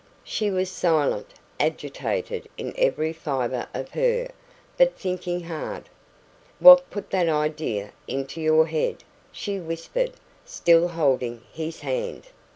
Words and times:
She 0.23 0.49
was 0.49 0.71
silent, 0.71 1.27
agitated 1.59 2.49
in 2.57 2.73
every 2.75 3.13
fibre 3.13 3.67
of 3.71 3.89
her, 3.91 4.29
but 4.75 4.97
thinking 4.97 5.41
hard. 5.43 5.89
"What 6.57 6.89
put 6.89 7.11
that 7.11 7.29
idea 7.29 7.91
into 8.07 8.41
your 8.41 8.65
head?" 8.65 9.03
she 9.31 9.59
whispered, 9.59 10.13
still 10.43 10.87
holding 10.87 11.43
his 11.51 11.81
hand. 11.81 12.29